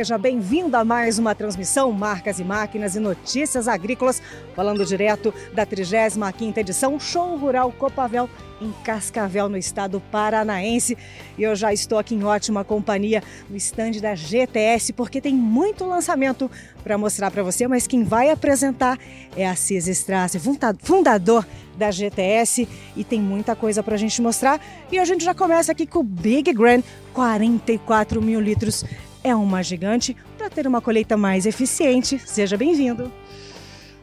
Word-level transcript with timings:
Seja 0.00 0.16
bem-vindo 0.16 0.74
a 0.78 0.82
mais 0.82 1.18
uma 1.18 1.34
transmissão 1.34 1.92
Marcas 1.92 2.40
e 2.40 2.42
Máquinas 2.42 2.96
e 2.96 2.98
Notícias 2.98 3.68
Agrícolas, 3.68 4.22
falando 4.56 4.82
direto 4.82 5.30
da 5.52 5.66
35ª 5.66 6.56
edição 6.56 6.98
Show 6.98 7.36
Rural 7.36 7.70
Copavel 7.70 8.26
em 8.62 8.72
Cascavel, 8.82 9.46
no 9.50 9.58
estado 9.58 10.02
paranaense. 10.10 10.96
E 11.36 11.42
eu 11.42 11.54
já 11.54 11.70
estou 11.70 11.98
aqui 11.98 12.14
em 12.14 12.24
ótima 12.24 12.64
companhia 12.64 13.22
no 13.50 13.54
estande 13.54 14.00
da 14.00 14.14
GTS, 14.14 14.94
porque 14.94 15.20
tem 15.20 15.34
muito 15.34 15.84
lançamento 15.84 16.50
para 16.82 16.96
mostrar 16.96 17.30
para 17.30 17.42
você, 17.42 17.68
mas 17.68 17.86
quem 17.86 18.02
vai 18.02 18.30
apresentar 18.30 18.98
é 19.36 19.46
a 19.46 19.54
Cis 19.54 19.86
Strasse, 19.86 20.40
fundador 20.78 21.46
da 21.76 21.90
GTS, 21.90 22.66
e 22.96 23.04
tem 23.04 23.20
muita 23.20 23.54
coisa 23.54 23.82
para 23.82 23.96
a 23.96 23.98
gente 23.98 24.22
mostrar. 24.22 24.62
E 24.90 24.98
a 24.98 25.04
gente 25.04 25.22
já 25.22 25.34
começa 25.34 25.72
aqui 25.72 25.86
com 25.86 25.98
o 25.98 26.02
Big 26.02 26.54
Grand, 26.54 26.80
44 27.12 28.22
mil 28.22 28.40
litros. 28.40 28.82
É 29.22 29.34
uma 29.34 29.62
gigante 29.62 30.16
para 30.38 30.48
ter 30.48 30.66
uma 30.66 30.80
colheita 30.80 31.16
mais 31.16 31.46
eficiente. 31.46 32.18
Seja 32.18 32.56
bem-vindo 32.56 33.12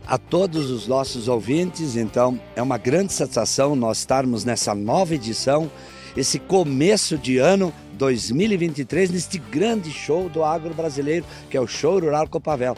a 0.08 0.18
todos 0.18 0.72
os 0.72 0.88
nossos 0.88 1.28
ouvintes. 1.28 1.98
Então, 1.98 2.40
é 2.56 2.62
uma 2.62 2.78
grande 2.78 3.12
satisfação 3.12 3.76
nós 3.76 4.00
estarmos 4.00 4.46
nessa 4.46 4.74
nova 4.74 5.14
edição, 5.14 5.70
esse 6.16 6.40
começo 6.40 7.18
de 7.18 7.38
ano 7.38 7.74
2023, 7.94 9.12
neste 9.12 9.38
grande 9.38 9.92
show 9.92 10.30
do 10.30 10.44
agro 10.44 10.74
brasileiro, 10.74 11.26
que 11.50 11.58
é 11.58 11.62
o 11.62 11.68
Show 11.68 12.00
Rural 12.00 12.28
Copavel. 12.28 12.78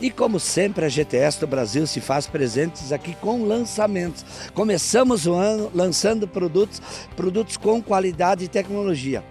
E 0.00 0.10
como 0.10 0.40
sempre, 0.40 0.86
a 0.86 0.88
GTS 0.88 1.38
do 1.38 1.46
Brasil 1.46 1.86
se 1.86 2.00
faz 2.00 2.26
presentes 2.26 2.90
aqui 2.90 3.14
com 3.20 3.44
lançamentos. 3.44 4.24
Começamos 4.54 5.26
o 5.26 5.34
ano 5.34 5.70
lançando 5.74 6.26
produtos, 6.26 6.80
produtos 7.14 7.58
com 7.58 7.82
qualidade 7.82 8.44
e 8.44 8.48
tecnologia. 8.48 9.22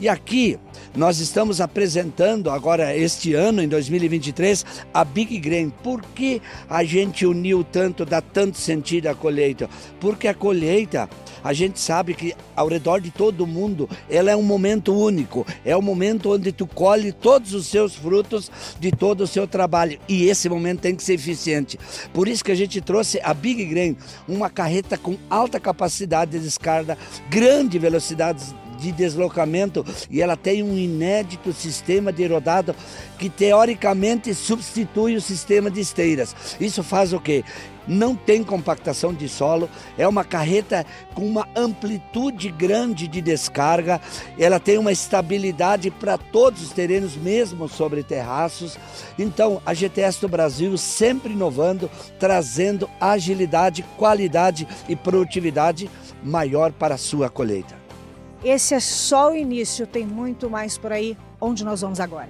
E 0.00 0.08
aqui 0.08 0.56
nós 0.94 1.18
estamos 1.18 1.60
apresentando 1.60 2.50
agora 2.50 2.96
este 2.96 3.34
ano, 3.34 3.60
em 3.60 3.66
2023, 3.66 4.64
a 4.94 5.04
Big 5.04 5.38
Grain. 5.40 5.70
Por 5.70 6.02
que 6.14 6.40
a 6.70 6.84
gente 6.84 7.26
uniu 7.26 7.64
tanto, 7.64 8.04
dá 8.04 8.20
tanto 8.20 8.58
sentido 8.58 9.08
à 9.08 9.14
colheita? 9.14 9.68
Porque 9.98 10.28
a 10.28 10.34
colheita, 10.34 11.10
a 11.42 11.52
gente 11.52 11.80
sabe 11.80 12.14
que 12.14 12.32
ao 12.54 12.68
redor 12.68 13.00
de 13.00 13.10
todo 13.10 13.44
mundo, 13.44 13.90
ela 14.08 14.30
é 14.30 14.36
um 14.36 14.42
momento 14.42 14.94
único. 14.94 15.44
É 15.64 15.74
o 15.74 15.80
um 15.80 15.82
momento 15.82 16.32
onde 16.32 16.52
tu 16.52 16.66
colhe 16.66 17.10
todos 17.10 17.52
os 17.52 17.66
seus 17.66 17.96
frutos 17.96 18.52
de 18.78 18.92
todo 18.92 19.22
o 19.22 19.26
seu 19.26 19.48
trabalho. 19.48 19.98
E 20.08 20.28
esse 20.28 20.48
momento 20.48 20.80
tem 20.80 20.94
que 20.94 21.02
ser 21.02 21.14
eficiente. 21.14 21.76
Por 22.12 22.28
isso 22.28 22.44
que 22.44 22.52
a 22.52 22.56
gente 22.56 22.80
trouxe 22.80 23.20
a 23.20 23.34
Big 23.34 23.64
Grain, 23.64 23.96
uma 24.28 24.48
carreta 24.48 24.96
com 24.96 25.16
alta 25.28 25.58
capacidade 25.58 26.32
de 26.32 26.38
descarga, 26.38 26.96
grande 27.28 27.80
velocidade 27.80 28.44
de 28.78 28.92
deslocamento 28.92 29.84
e 30.10 30.22
ela 30.22 30.36
tem 30.36 30.62
um 30.62 30.76
inédito 30.76 31.52
sistema 31.52 32.12
de 32.12 32.26
rodado 32.26 32.74
que 33.18 33.28
teoricamente 33.28 34.34
substitui 34.34 35.16
o 35.16 35.20
sistema 35.20 35.70
de 35.70 35.80
esteiras. 35.80 36.34
Isso 36.60 36.82
faz 36.82 37.12
o 37.12 37.20
quê? 37.20 37.44
não 37.88 38.14
tem 38.14 38.44
compactação 38.44 39.12
de 39.14 39.28
solo, 39.28 39.68
é 39.96 40.06
uma 40.06 40.22
carreta 40.22 40.84
com 41.14 41.26
uma 41.26 41.48
amplitude 41.56 42.50
grande 42.50 43.08
de 43.08 43.20
descarga, 43.20 44.00
ela 44.38 44.60
tem 44.60 44.76
uma 44.76 44.92
estabilidade 44.92 45.90
para 45.90 46.18
todos 46.18 46.62
os 46.62 46.70
terrenos, 46.70 47.16
mesmo 47.16 47.68
sobre 47.68 48.02
terraços. 48.02 48.78
Então, 49.18 49.62
a 49.64 49.72
GTS 49.72 50.20
do 50.20 50.28
Brasil 50.28 50.76
sempre 50.76 51.32
inovando, 51.32 51.90
trazendo 52.18 52.88
agilidade, 53.00 53.82
qualidade 53.96 54.68
e 54.88 54.94
produtividade 54.94 55.90
maior 56.22 56.70
para 56.72 56.96
a 56.96 56.98
sua 56.98 57.30
colheita. 57.30 57.77
Esse 58.42 58.74
é 58.74 58.80
só 58.80 59.32
o 59.32 59.36
início, 59.36 59.86
tem 59.86 60.06
muito 60.06 60.48
mais 60.48 60.78
por 60.78 60.92
aí. 60.92 61.16
Onde 61.40 61.64
nós 61.64 61.80
vamos 61.80 62.00
agora? 62.00 62.28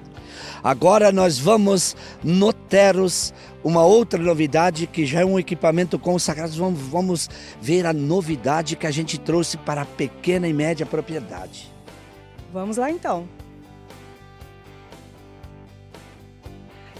Agora 0.63 1.11
nós 1.11 1.39
vamos 1.39 1.97
no 2.23 2.53
Teros, 2.53 3.33
uma 3.65 3.85
outra 3.85 4.23
novidade 4.23 4.87
que 4.87 5.07
já 5.07 5.21
é 5.21 5.25
um 5.25 5.39
equipamento 5.39 5.99
consagrado. 5.99 6.53
Vamos, 6.53 6.81
vamos 6.81 7.31
ver 7.61 7.87
a 7.87 7.93
novidade 7.93 8.77
que 8.77 8.87
a 8.87 8.91
gente 8.91 9.19
trouxe 9.19 9.57
para 9.57 9.83
a 9.83 9.87
pequena 9.87 10.47
e 10.47 10.53
média 10.53 10.85
propriedade. 10.85 11.73
Vamos 12.53 12.77
lá 12.77 12.91
então. 12.91 13.29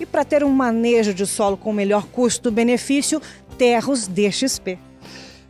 E 0.01 0.07
para 0.07 0.25
ter 0.25 0.45
um 0.45 0.51
manejo 0.51 1.13
de 1.13 1.27
solo 1.27 1.57
com 1.57 1.73
melhor 1.73 2.07
custo-benefício, 2.07 3.21
Terros 3.59 4.07
DXP. 4.07 4.79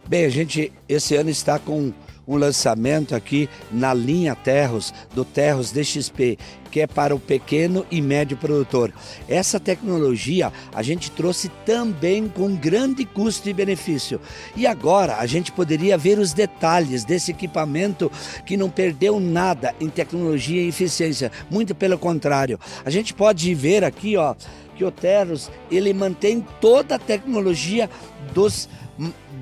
Bem, 0.06 0.24
a 0.24 0.30
gente 0.30 0.72
esse 0.88 1.14
ano 1.14 1.28
está 1.28 1.58
com 1.58 1.92
um 2.28 2.36
lançamento 2.36 3.14
aqui 3.14 3.48
na 3.72 3.94
linha 3.94 4.36
Terros, 4.36 4.92
do 5.14 5.24
Terros 5.24 5.72
DXP, 5.72 6.38
que 6.70 6.80
é 6.80 6.86
para 6.86 7.16
o 7.16 7.18
pequeno 7.18 7.86
e 7.90 8.02
médio 8.02 8.36
produtor. 8.36 8.92
Essa 9.26 9.58
tecnologia 9.58 10.52
a 10.74 10.82
gente 10.82 11.10
trouxe 11.10 11.48
também 11.64 12.28
com 12.28 12.54
grande 12.54 13.06
custo 13.06 13.48
e 13.48 13.54
benefício. 13.54 14.20
E 14.54 14.66
agora 14.66 15.16
a 15.16 15.24
gente 15.24 15.50
poderia 15.50 15.96
ver 15.96 16.18
os 16.18 16.34
detalhes 16.34 17.02
desse 17.02 17.30
equipamento 17.30 18.12
que 18.44 18.58
não 18.58 18.68
perdeu 18.68 19.18
nada 19.18 19.74
em 19.80 19.88
tecnologia 19.88 20.62
e 20.62 20.68
eficiência, 20.68 21.32
muito 21.50 21.74
pelo 21.74 21.96
contrário. 21.96 22.60
A 22.84 22.90
gente 22.90 23.14
pode 23.14 23.54
ver 23.54 23.82
aqui, 23.82 24.18
ó, 24.18 24.34
que 24.76 24.84
o 24.84 24.90
Terros 24.90 25.50
ele 25.70 25.94
mantém 25.94 26.44
toda 26.60 26.96
a 26.96 26.98
tecnologia 26.98 27.88
dos 28.34 28.68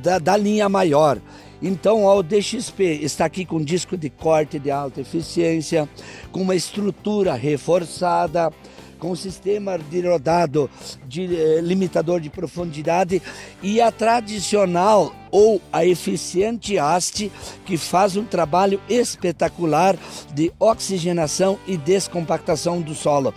da, 0.03 0.19
da 0.19 0.37
linha 0.37 0.69
maior. 0.69 1.19
Então, 1.63 2.05
o 2.05 2.23
DXP 2.23 3.01
está 3.03 3.25
aqui 3.25 3.45
com 3.45 3.61
disco 3.61 3.97
de 3.97 4.11
corte 4.11 4.59
de 4.59 4.71
alta 4.71 5.01
eficiência, 5.01 5.89
com 6.31 6.43
uma 6.43 6.55
estrutura 6.55 7.35
reforçada, 7.35 8.53
com 8.99 9.13
um 9.13 9.17
sistema 9.17 9.79
de 9.79 10.01
rodado 10.01 10.71
de 11.07 11.35
eh, 11.35 11.61
limitador 11.61 12.21
de 12.21 12.31
profundidade 12.31 13.23
e 13.63 13.81
a 13.81 13.91
tradicional 13.91 15.15
ou 15.31 15.61
a 15.73 15.85
eficiente 15.85 16.79
haste 16.79 17.31
que 17.65 17.77
faz 17.77 18.17
um 18.17 18.25
trabalho 18.25 18.81
espetacular 18.89 19.97
de 20.33 20.53
oxigenação 20.59 21.59
e 21.67 21.77
descompactação 21.77 22.81
do 22.81 22.95
solo. 22.95 23.35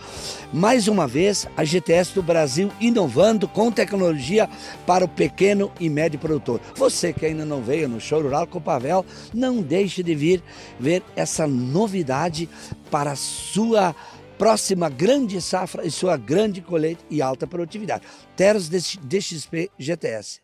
Mais 0.52 0.88
uma 0.88 1.06
vez, 1.06 1.46
a 1.56 1.64
GTS 1.64 2.14
do 2.14 2.22
Brasil 2.22 2.70
inovando 2.80 3.46
com 3.46 3.70
tecnologia 3.70 4.48
para 4.86 5.04
o 5.04 5.08
pequeno 5.08 5.70
e 5.78 5.88
médio 5.88 6.18
produtor. 6.18 6.60
Você 6.74 7.12
que 7.12 7.26
ainda 7.26 7.44
não 7.44 7.62
veio 7.62 7.88
no 7.88 8.00
Show 8.00 8.22
Rural 8.22 8.46
Copavel, 8.46 9.04
não 9.34 9.60
deixe 9.60 10.02
de 10.02 10.14
vir 10.14 10.42
ver 10.78 11.02
essa 11.14 11.46
novidade 11.46 12.48
para 12.90 13.12
a 13.12 13.16
sua 13.16 13.94
próxima 14.40 14.88
grande 14.88 15.38
safra 15.38 15.84
e 15.84 15.90
sua 15.90 16.16
grande 16.16 16.62
colheita 16.62 17.04
e 17.10 17.20
alta 17.20 17.46
produtividade. 17.46 18.04
Teros 18.34 18.70
DXP 18.70 19.70
GTS. 19.78 20.40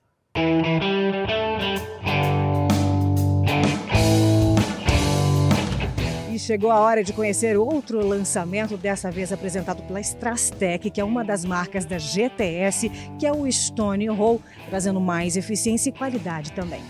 E 6.31 6.39
chegou 6.39 6.71
a 6.71 6.79
hora 6.79 7.03
de 7.03 7.15
conhecer 7.15 7.57
outro 7.57 8.07
lançamento, 8.07 8.77
dessa 8.77 9.11
vez 9.11 9.33
apresentado 9.33 9.83
pela 9.85 9.99
Strastec, 10.03 10.91
que 10.91 11.01
é 11.01 11.05
uma 11.05 11.25
das 11.25 11.47
marcas 11.47 11.87
da 11.87 11.97
GTS, 11.97 12.91
que 13.19 13.27
é 13.27 13.33
o 13.33 13.51
Stone 13.51 14.09
Roll, 14.09 14.43
trazendo 14.69 15.01
mais 15.01 15.39
eficiência 15.39 15.89
e 15.89 15.93
qualidade 15.93 16.53
também. 16.53 16.83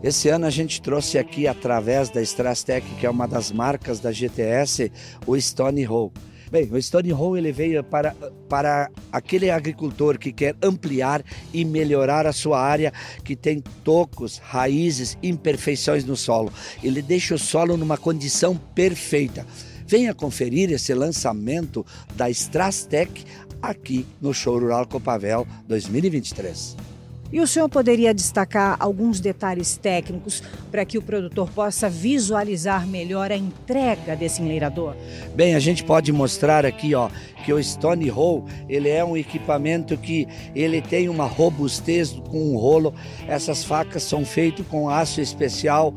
Esse 0.00 0.28
ano 0.28 0.46
a 0.46 0.50
gente 0.50 0.80
trouxe 0.80 1.18
aqui, 1.18 1.48
através 1.48 2.08
da 2.08 2.22
Strastec, 2.22 2.86
que 3.00 3.04
é 3.04 3.10
uma 3.10 3.26
das 3.26 3.50
marcas 3.50 3.98
da 3.98 4.12
GTS, 4.12 4.92
o 5.26 5.40
Stone 5.40 5.82
Roll. 5.82 6.12
Bem, 6.50 6.68
o 6.70 6.80
Stone 6.80 7.10
Hall 7.10 7.36
ele 7.36 7.50
veio 7.50 7.82
para, 7.82 8.14
para 8.48 8.90
aquele 9.10 9.50
agricultor 9.50 10.18
que 10.18 10.32
quer 10.32 10.54
ampliar 10.62 11.24
e 11.52 11.64
melhorar 11.64 12.26
a 12.26 12.32
sua 12.32 12.60
área, 12.60 12.92
que 13.24 13.34
tem 13.34 13.60
tocos, 13.82 14.38
raízes, 14.38 15.18
imperfeições 15.22 16.04
no 16.04 16.16
solo. 16.16 16.52
Ele 16.82 17.02
deixa 17.02 17.34
o 17.34 17.38
solo 17.38 17.76
numa 17.76 17.98
condição 17.98 18.56
perfeita. 18.56 19.44
Venha 19.86 20.14
conferir 20.14 20.70
esse 20.70 20.92
lançamento 20.94 21.84
da 22.14 22.30
Strastec 22.30 23.24
aqui 23.60 24.06
no 24.20 24.32
Show 24.32 24.58
Rural 24.58 24.86
Copavel 24.86 25.46
2023. 25.66 26.95
E 27.32 27.40
o 27.40 27.46
senhor 27.46 27.68
poderia 27.68 28.14
destacar 28.14 28.76
alguns 28.78 29.18
detalhes 29.18 29.76
técnicos 29.76 30.42
para 30.70 30.84
que 30.84 30.96
o 30.96 31.02
produtor 31.02 31.50
possa 31.50 31.90
visualizar 31.90 32.86
melhor 32.86 33.32
a 33.32 33.36
entrega 33.36 34.14
desse 34.14 34.40
enleirador? 34.40 34.94
Bem, 35.34 35.54
a 35.54 35.58
gente 35.58 35.82
pode 35.82 36.12
mostrar 36.12 36.64
aqui, 36.64 36.94
ó, 36.94 37.10
que 37.44 37.52
o 37.52 37.62
Stone 37.62 38.08
Roll, 38.08 38.44
ele 38.68 38.88
é 38.88 39.04
um 39.04 39.16
equipamento 39.16 39.96
que 39.96 40.26
ele 40.54 40.80
tem 40.80 41.08
uma 41.08 41.26
robustez 41.26 42.12
com 42.30 42.52
um 42.52 42.56
rolo. 42.56 42.94
Essas 43.26 43.64
facas 43.64 44.04
são 44.04 44.24
feitas 44.24 44.66
com 44.66 44.88
aço 44.88 45.20
especial. 45.20 45.94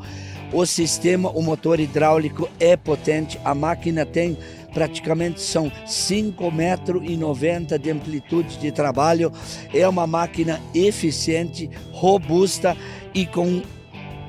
O 0.52 0.66
sistema, 0.66 1.30
o 1.30 1.40
motor 1.42 1.78
hidráulico 1.78 2.48
é 2.58 2.76
potente, 2.76 3.38
a 3.44 3.54
máquina 3.54 4.04
tem 4.04 4.36
praticamente 4.72 5.40
são 5.40 5.70
5,90 5.86 6.52
metros 6.52 7.80
de 7.80 7.90
amplitude 7.90 8.58
de 8.58 8.72
trabalho. 8.72 9.32
É 9.72 9.86
uma 9.88 10.06
máquina 10.06 10.60
eficiente, 10.74 11.70
robusta 11.92 12.76
e 13.14 13.26
com 13.26 13.62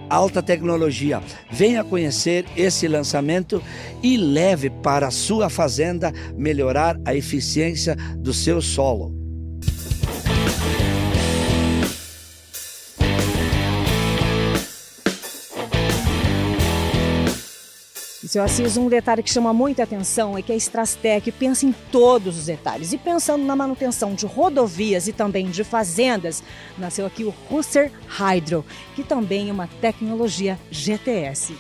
alta 0.10 0.44
tecnologia. 0.44 1.22
Venha 1.50 1.84
conhecer 1.84 2.46
esse 2.58 2.88
lançamento 2.88 3.64
e 4.04 4.18
leve 4.18 4.70
para 4.70 5.08
a 5.08 5.12
sua 5.12 5.50
fazenda 5.50 6.12
melhorar 6.36 7.00
a 7.06 7.16
eficiência 7.16 7.96
do 8.18 8.34
seu 8.34 8.62
solo. 8.62 9.21
Seu 18.32 18.42
Assis, 18.42 18.78
um 18.78 18.88
detalhe 18.88 19.22
que 19.22 19.30
chama 19.30 19.52
muita 19.52 19.84
atenção 19.84 20.38
é 20.38 20.42
que 20.42 20.54
a 20.54 20.56
Strastec 20.56 21.30
pensa 21.34 21.66
em 21.66 21.74
todos 21.92 22.38
os 22.38 22.46
detalhes. 22.46 22.94
E 22.94 22.98
pensando 22.98 23.44
na 23.44 23.58
manutenção 23.58 24.16
de 24.16 24.26
rodovias 24.26 25.06
e 25.10 25.12
também 25.12 25.50
de 25.50 25.66
fazendas, 25.66 26.42
nasceu 26.78 27.06
aqui 27.06 27.26
o 27.26 27.34
Russer 27.50 27.92
Hydro, 28.08 28.66
que 28.96 29.04
também 29.04 29.50
é 29.50 29.52
uma 29.52 29.68
tecnologia 29.82 30.58
GTS. 30.72 31.58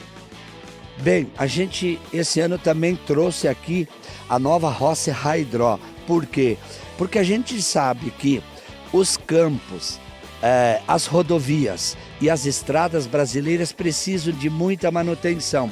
Bem, 1.00 1.30
a 1.38 1.46
gente 1.46 2.00
esse 2.14 2.40
ano 2.40 2.58
também 2.58 2.96
trouxe 2.96 3.50
aqui 3.50 3.86
a 4.30 4.40
nova 4.40 4.70
Rosser 4.70 5.14
Hydro. 5.14 5.78
Por 6.08 6.26
quê? 6.26 6.58
Porque 6.98 7.20
a 7.20 7.24
gente 7.24 7.62
sabe 7.62 8.12
que 8.12 8.42
os 8.94 9.18
campos, 9.18 10.00
eh, 10.42 10.80
as 10.88 11.06
rodovias 11.06 11.98
e 12.22 12.30
as 12.30 12.46
estradas 12.46 13.08
brasileiras 13.08 13.74
precisam 13.74 14.32
de 14.32 14.50
muita 14.50 14.90
manutenção. 14.90 15.70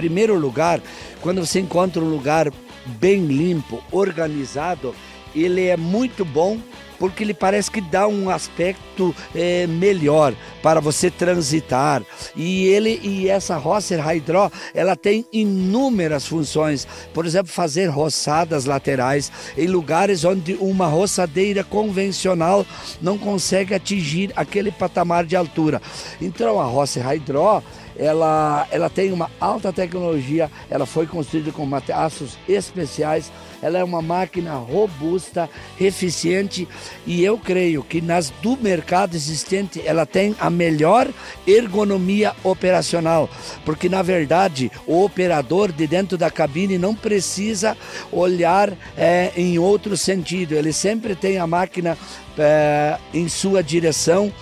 Primeiro 0.00 0.34
lugar, 0.38 0.80
quando 1.20 1.44
você 1.44 1.60
encontra 1.60 2.02
um 2.02 2.08
lugar 2.08 2.50
bem 2.86 3.26
limpo, 3.26 3.82
organizado, 3.92 4.94
ele 5.34 5.66
é 5.66 5.76
muito 5.76 6.24
bom 6.24 6.58
porque 7.00 7.24
ele 7.24 7.32
parece 7.32 7.70
que 7.70 7.80
dá 7.80 8.06
um 8.06 8.28
aspecto 8.28 9.14
é, 9.34 9.66
melhor 9.66 10.34
para 10.62 10.80
você 10.80 11.10
transitar. 11.10 12.02
E 12.36 12.66
ele 12.66 13.00
e 13.02 13.26
essa 13.26 13.56
Rosser 13.56 14.06
Hydro, 14.06 14.52
ela 14.74 14.94
tem 14.94 15.24
inúmeras 15.32 16.26
funções. 16.26 16.86
Por 17.14 17.24
exemplo, 17.24 17.50
fazer 17.50 17.86
roçadas 17.86 18.66
laterais 18.66 19.32
em 19.56 19.66
lugares 19.66 20.24
onde 20.24 20.54
uma 20.60 20.86
roçadeira 20.86 21.64
convencional 21.64 22.66
não 23.00 23.16
consegue 23.16 23.74
atingir 23.74 24.30
aquele 24.36 24.70
patamar 24.70 25.24
de 25.24 25.34
altura. 25.34 25.80
Então 26.20 26.60
a 26.60 26.64
Rosser 26.64 27.02
Hydro 27.02 27.62
ela, 28.00 28.66
ela 28.70 28.88
tem 28.88 29.12
uma 29.12 29.30
alta 29.38 29.70
tecnologia, 29.70 30.50
ela 30.70 30.86
foi 30.86 31.06
construída 31.06 31.52
com 31.52 31.68
aços 31.94 32.38
especiais, 32.48 33.30
ela 33.62 33.78
é 33.78 33.84
uma 33.84 34.00
máquina 34.00 34.54
robusta, 34.54 35.50
eficiente 35.78 36.66
e 37.06 37.22
eu 37.22 37.36
creio 37.36 37.82
que 37.82 38.00
nas 38.00 38.30
do 38.42 38.56
mercado 38.56 39.14
existente 39.14 39.82
ela 39.84 40.06
tem 40.06 40.34
a 40.40 40.48
melhor 40.48 41.08
ergonomia 41.46 42.32
operacional, 42.42 43.28
porque 43.66 43.86
na 43.86 44.00
verdade 44.00 44.72
o 44.86 45.04
operador 45.04 45.70
de 45.70 45.86
dentro 45.86 46.16
da 46.16 46.30
cabine 46.30 46.78
não 46.78 46.94
precisa 46.94 47.76
olhar 48.10 48.72
é, 48.96 49.30
em 49.36 49.58
outro 49.58 49.94
sentido, 49.94 50.54
ele 50.54 50.72
sempre 50.72 51.14
tem 51.14 51.36
a 51.36 51.46
máquina 51.46 51.98
é, 52.38 52.96
em 53.12 53.28
sua 53.28 53.62
direção. 53.62 54.32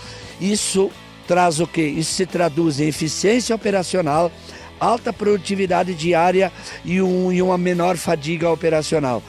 Isso 0.40 0.88
traz 1.28 1.60
o 1.60 1.66
que? 1.66 1.82
Isso 1.82 2.14
se 2.14 2.25
traduz 2.25 2.80
em 2.80 2.88
eficiência 2.88 3.54
operacional, 3.54 4.32
alta 4.80 5.12
produtividade 5.12 5.94
diária 5.94 6.50
e, 6.84 7.02
um, 7.02 7.30
e 7.30 7.42
uma 7.42 7.58
menor 7.58 7.98
fadiga 7.98 8.50
operacional. 8.50 9.22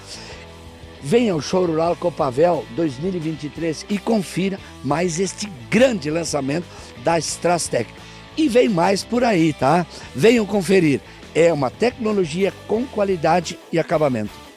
Venha 1.03 1.33
ao 1.33 1.41
Show 1.41 1.65
Rural 1.65 1.95
Copavel 1.97 2.65
2023 2.75 3.85
e 3.89 3.97
confira 3.97 4.57
mais 4.83 5.19
este 5.19 5.49
grande 5.69 6.09
lançamento 6.09 6.65
da 7.03 7.19
Strastec. 7.19 7.89
E 8.37 8.47
vem 8.47 8.69
mais 8.69 9.03
por 9.03 9.23
aí, 9.23 9.51
tá? 9.51 9.85
Venham 10.15 10.45
conferir. 10.45 11.01
É 11.35 11.51
uma 11.51 11.69
tecnologia 11.69 12.53
com 12.67 12.85
qualidade 12.85 13.59
e 13.71 13.77
acabamento. 13.77 14.48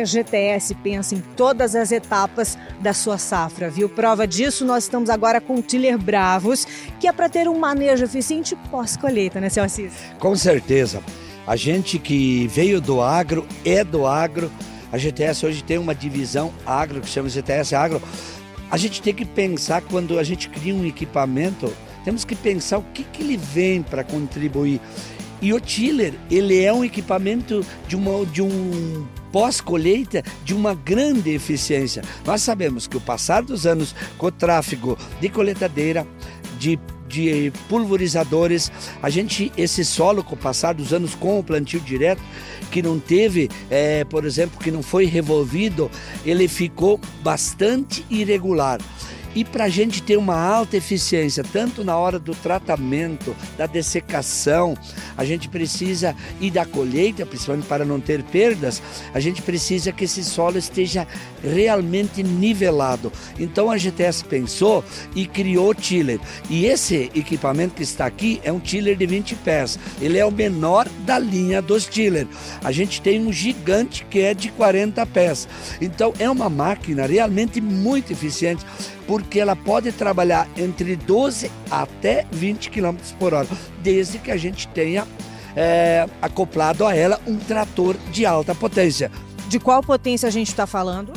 A 0.00 0.04
GTS 0.04 0.74
pensa 0.76 1.14
em 1.14 1.20
todas 1.36 1.74
as 1.74 1.92
etapas 1.92 2.58
da 2.80 2.92
sua 2.92 3.18
safra, 3.18 3.70
viu? 3.70 3.88
Prova 3.88 4.26
disso, 4.26 4.64
nós 4.64 4.84
estamos 4.84 5.10
agora 5.10 5.40
com 5.40 5.56
o 5.56 5.62
Tiller 5.62 5.98
Bravos, 5.98 6.66
que 6.98 7.06
é 7.06 7.12
para 7.12 7.28
ter 7.28 7.48
um 7.48 7.58
manejo 7.58 8.04
eficiente 8.04 8.56
pós-colheita, 8.70 9.40
né, 9.40 9.48
seu 9.48 9.64
Assis? 9.64 9.92
Com 10.18 10.36
certeza. 10.36 11.02
A 11.46 11.56
gente 11.56 11.98
que 11.98 12.46
veio 12.48 12.80
do 12.80 13.00
agro, 13.00 13.46
é 13.64 13.82
do 13.82 14.06
agro. 14.06 14.50
A 14.92 14.98
GTS 14.98 15.46
hoje 15.46 15.64
tem 15.64 15.78
uma 15.78 15.94
divisão 15.94 16.52
agro, 16.66 17.00
que 17.00 17.08
chama 17.08 17.28
GTS 17.28 17.74
Agro. 17.74 18.02
A 18.70 18.76
gente 18.76 19.00
tem 19.00 19.14
que 19.14 19.24
pensar 19.24 19.80
quando 19.80 20.18
a 20.18 20.22
gente 20.22 20.48
cria 20.48 20.74
um 20.74 20.84
equipamento, 20.84 21.72
temos 22.04 22.24
que 22.24 22.34
pensar 22.34 22.78
o 22.78 22.82
que, 22.82 23.02
que 23.02 23.22
ele 23.22 23.36
vem 23.36 23.82
para 23.82 24.04
contribuir. 24.04 24.80
E 25.40 25.52
o 25.52 25.60
tiller, 25.60 26.14
ele 26.30 26.62
é 26.62 26.72
um 26.72 26.84
equipamento 26.84 27.64
de, 27.86 27.96
uma, 27.96 28.26
de 28.26 28.42
um 28.42 29.06
pós-colheita 29.32 30.22
de 30.44 30.54
uma 30.54 30.74
grande 30.74 31.30
eficiência. 31.30 32.02
Nós 32.24 32.42
sabemos 32.42 32.86
que 32.86 32.96
o 32.96 33.00
passar 33.00 33.42
dos 33.42 33.66
anos 33.66 33.94
com 34.16 34.26
o 34.26 34.32
tráfego 34.32 34.96
de 35.20 35.28
coletadeira, 35.28 36.06
de 36.58 36.78
de 37.08 37.50
pulverizadores, 37.68 38.70
a 39.02 39.08
gente 39.08 39.50
esse 39.56 39.84
solo 39.84 40.22
com 40.22 40.34
o 40.34 40.38
passar 40.38 40.74
dos 40.74 40.92
anos 40.92 41.14
com 41.14 41.38
o 41.38 41.42
plantio 41.42 41.80
direto 41.80 42.22
que 42.70 42.82
não 42.82 42.98
teve, 42.98 43.48
é, 43.70 44.04
por 44.04 44.24
exemplo, 44.24 44.60
que 44.60 44.70
não 44.70 44.82
foi 44.82 45.06
revolvido, 45.06 45.90
ele 46.24 46.46
ficou 46.46 47.00
bastante 47.22 48.04
irregular. 48.10 48.78
E 49.34 49.44
para 49.44 49.64
a 49.64 49.68
gente 49.68 50.02
ter 50.02 50.16
uma 50.16 50.38
alta 50.38 50.76
eficiência, 50.76 51.44
tanto 51.44 51.84
na 51.84 51.96
hora 51.96 52.18
do 52.18 52.34
tratamento, 52.34 53.34
da 53.56 53.66
dessecação, 53.66 54.76
a 55.16 55.24
gente 55.24 55.48
precisa, 55.48 56.14
e 56.40 56.50
da 56.50 56.64
colheita, 56.64 57.26
principalmente 57.26 57.66
para 57.66 57.84
não 57.84 58.00
ter 58.00 58.22
perdas, 58.22 58.82
a 59.12 59.20
gente 59.20 59.42
precisa 59.42 59.92
que 59.92 60.04
esse 60.04 60.24
solo 60.24 60.58
esteja 60.58 61.06
realmente 61.42 62.22
nivelado. 62.22 63.12
Então 63.38 63.70
a 63.70 63.76
GTS 63.76 64.24
pensou 64.24 64.84
e 65.14 65.26
criou 65.26 65.70
o 65.70 65.74
tiller. 65.74 66.20
E 66.48 66.66
esse 66.66 67.10
equipamento 67.14 67.74
que 67.74 67.82
está 67.82 68.06
aqui 68.06 68.40
é 68.42 68.52
um 68.52 68.60
tiller 68.60 68.96
de 68.96 69.06
20 69.06 69.34
pés. 69.36 69.78
Ele 70.00 70.18
é 70.18 70.24
o 70.24 70.30
menor 70.30 70.88
da 71.04 71.18
linha 71.18 71.60
dos 71.60 71.86
tiller. 71.86 72.26
A 72.62 72.72
gente 72.72 73.00
tem 73.00 73.20
um 73.20 73.32
gigante 73.32 74.04
que 74.08 74.20
é 74.20 74.34
de 74.34 74.50
40 74.50 75.04
pés. 75.06 75.48
Então 75.80 76.12
é 76.18 76.28
uma 76.28 76.48
máquina 76.48 77.06
realmente 77.06 77.60
muito 77.60 78.12
eficiente 78.12 78.64
porque 79.08 79.40
ela 79.40 79.56
pode 79.56 79.90
trabalhar 79.90 80.46
entre 80.54 80.94
12 80.94 81.50
até 81.70 82.26
20 82.30 82.70
km 82.70 82.94
por 83.18 83.32
hora, 83.32 83.48
desde 83.82 84.18
que 84.18 84.30
a 84.30 84.36
gente 84.36 84.68
tenha 84.68 85.06
é, 85.56 86.06
acoplado 86.20 86.86
a 86.86 86.94
ela 86.94 87.18
um 87.26 87.38
trator 87.38 87.96
de 88.12 88.26
alta 88.26 88.54
potência. 88.54 89.10
De 89.48 89.58
qual 89.58 89.82
potência 89.82 90.28
a 90.28 90.30
gente 90.30 90.48
está 90.48 90.66
falando? 90.66 91.14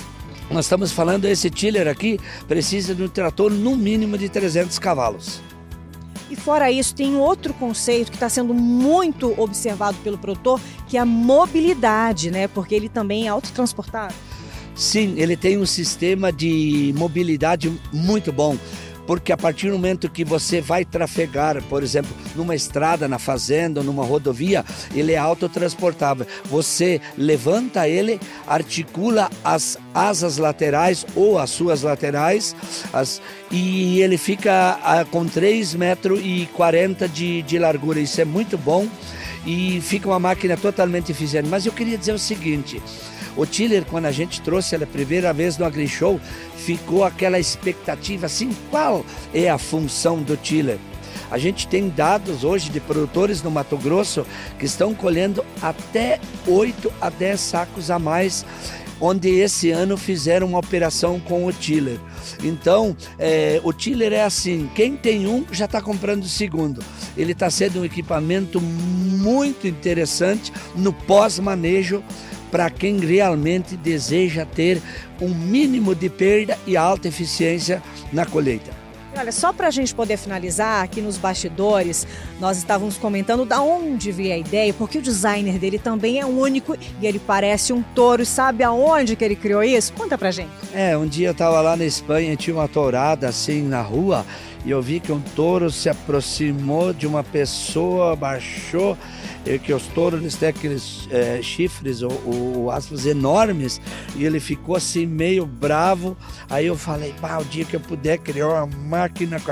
Nós 0.50 0.65
estamos 0.65 0.93
falando, 0.93 1.25
esse 1.25 1.50
tiller 1.50 1.88
aqui 1.88 2.17
precisa 2.48 2.95
de 2.95 3.03
um 3.03 3.10
trator 3.10 3.51
no 3.51 3.75
mínimo 3.75 4.17
de 4.17 4.29
300 4.29 4.79
cavalos. 4.79 5.41
E 6.29 6.36
fora 6.36 6.71
isso, 6.71 6.95
tem 6.95 7.17
outro 7.17 7.53
conceito 7.53 8.10
que 8.10 8.15
está 8.15 8.29
sendo 8.29 8.53
muito 8.53 9.38
observado 9.38 9.98
pelo 9.98 10.17
produtor, 10.17 10.62
que 10.88 10.95
é 10.95 11.01
a 11.01 11.05
mobilidade, 11.05 12.31
né? 12.31 12.48
Porque 12.48 12.74
ele 12.74 12.88
também 12.88 13.27
é 13.27 13.27
autotransportável. 13.27 14.15
Sim, 14.81 15.13
ele 15.17 15.38
tem 15.38 15.59
um 15.59 15.65
sistema 15.65 16.33
de 16.33 16.91
mobilidade 16.97 17.71
muito 17.93 18.33
bom 18.33 18.57
porque 19.05 19.31
a 19.31 19.38
partir 19.38 19.67
do 19.67 19.73
momento 19.73 20.09
que 20.09 20.25
você 20.25 20.59
vai 20.59 20.83
trafegar, 20.83 21.61
por 21.63 21.83
exemplo, 21.83 22.15
numa 22.35 22.55
estrada, 22.55 23.07
na 23.07 23.19
fazenda, 23.19 23.83
numa 23.83 24.03
rodovia, 24.03 24.65
ele 24.95 25.11
é 25.11 25.17
autotransportável. 25.17 26.25
Você 26.45 27.00
levanta 27.15 27.88
ele, 27.88 28.19
articula 28.47 29.29
as 29.43 29.77
asas 29.93 30.38
laterais 30.38 31.05
ou 31.15 31.38
as 31.38 31.51
suas 31.51 31.83
laterais 31.83 32.55
as, 32.91 33.21
e 33.51 34.01
ele 34.01 34.17
fica 34.17 34.79
a, 34.83 35.05
com 35.05 35.25
3,40 35.25 35.77
metros 35.77 36.19
e 36.23 36.50
40 36.53 37.07
de, 37.07 37.43
de 37.43 37.59
largura. 37.59 38.00
Isso 38.00 38.19
é 38.19 38.25
muito 38.25 38.57
bom 38.57 38.88
e 39.45 39.79
fica 39.81 40.07
uma 40.07 40.19
máquina 40.19 40.57
totalmente 40.57 41.11
eficiente. 41.11 41.47
Mas 41.50 41.67
eu 41.67 41.71
queria 41.71 42.00
dizer 42.00 42.13
o 42.13 42.19
seguinte: 42.19 42.81
o 43.35 43.45
Tiller, 43.45 43.85
quando 43.85 44.05
a 44.05 44.11
gente 44.11 44.41
trouxe 44.41 44.75
ela 44.75 44.83
a 44.83 44.88
primeira 44.88 45.31
vez 45.33 45.57
no 45.57 45.65
AgriShow, 45.65 46.19
ficou 46.57 47.03
aquela 47.03 47.39
expectativa 47.39 48.25
assim, 48.25 48.55
qual 48.69 49.05
é 49.33 49.50
a 49.50 49.57
função 49.57 50.21
do 50.21 50.35
Tiller? 50.35 50.77
A 51.29 51.38
gente 51.38 51.65
tem 51.65 51.88
dados 51.88 52.43
hoje 52.43 52.69
de 52.69 52.81
produtores 52.81 53.41
no 53.41 53.50
Mato 53.50 53.77
Grosso 53.77 54.25
que 54.59 54.65
estão 54.65 54.93
colhendo 54.93 55.45
até 55.61 56.19
8 56.45 56.91
a 57.00 57.09
10 57.09 57.39
sacos 57.39 57.89
a 57.89 57.97
mais, 57.97 58.45
onde 59.00 59.29
esse 59.29 59.71
ano 59.71 59.95
fizeram 59.95 60.47
uma 60.47 60.59
operação 60.59 61.21
com 61.21 61.45
o 61.45 61.53
Tiller. 61.53 61.97
Então, 62.43 62.95
é, 63.17 63.61
o 63.63 63.71
Tiller 63.71 64.11
é 64.11 64.23
assim: 64.23 64.69
quem 64.75 64.97
tem 64.97 65.25
um 65.25 65.45
já 65.51 65.65
está 65.65 65.81
comprando 65.81 66.23
o 66.23 66.27
segundo. 66.27 66.83
Ele 67.15 67.31
está 67.31 67.50
sendo 67.50 67.79
um 67.79 67.85
equipamento 67.85 68.59
muito 68.59 69.67
interessante 69.67 70.51
no 70.75 70.91
pós-manejo 70.91 72.03
para 72.51 72.70
quem 72.70 73.00
realmente 73.00 73.77
deseja 73.77 74.46
ter 74.46 74.81
um 75.22 75.29
mínimo 75.29 75.96
de 75.96 76.10
perda 76.10 76.58
e 76.67 76.75
alta 76.75 77.08
eficiência 77.08 77.81
na 78.12 78.25
colheita. 78.25 78.81
Olha, 79.17 79.31
só 79.31 79.51
para 79.51 79.67
a 79.67 79.72
gente 79.72 79.93
poder 79.93 80.15
finalizar, 80.15 80.84
aqui 80.84 81.01
nos 81.01 81.17
bastidores, 81.17 82.08
nós 82.39 82.58
estávamos 82.58 82.98
comentando 82.98 83.43
da 83.43 83.62
onde 83.62 84.10
veio 84.10 84.34
a 84.34 84.38
ideia, 84.38 84.74
porque 84.74 85.00
o 85.00 85.01
designer 85.01 85.60
dele 85.60 85.77
também 85.77 86.20
é 86.20 86.25
único 86.25 86.77
e 87.01 87.05
ele 87.05 87.20
parece 87.20 87.74
um 87.74 87.81
touro. 87.81 88.25
Sabe 88.25 88.63
aonde 88.63 89.17
que 89.17 89.25
ele 89.25 89.36
criou 89.36 89.62
isso? 89.62 89.91
Conta 89.93 90.17
pra 90.17 90.31
gente. 90.31 90.50
É, 90.74 90.98
um 90.98 91.05
dia 91.05 91.27
eu 91.27 91.34
estava 91.34 91.60
lá 91.60 91.75
na 91.75 91.84
Espanha, 91.84 92.38
tinha 92.38 92.55
uma 92.55 92.70
tourada 92.70 93.27
assim 93.27 93.62
na 93.63 93.81
rua, 93.81 94.25
e 94.65 94.72
eu 94.72 94.82
vi 94.82 95.00
que 95.00 95.12
um 95.12 95.20
touro 95.20 95.72
se 95.72 95.89
aproximou 95.89 96.94
de 96.94 97.08
uma 97.08 97.24
pessoa, 97.24 98.15
baixou 98.15 98.98
é 99.46 99.58
que 99.58 99.74
os 99.74 99.88
touros 99.88 100.36
têm 100.36 100.50
aqueles 100.50 101.08
é, 101.10 101.41
chifres 101.41 102.03
ou, 102.03 102.22
ou, 102.25 102.72
aspas 102.72 103.06
enormes 103.06 103.82
e 104.15 104.24
ele 104.24 104.39
ficou 104.39 104.75
assim 104.75 105.06
meio 105.06 105.46
bravo. 105.46 106.15
Aí 106.50 106.68
eu 106.68 106.77
falei, 106.77 107.13
pá, 107.20 107.39
o 107.39 107.46
dia 107.46 107.65
que 107.65 107.75
eu 107.75 107.80
puder 107.80 108.20
criar 108.20 108.50
uma 108.50 108.68
máquina 108.68 109.39
com 109.39 109.51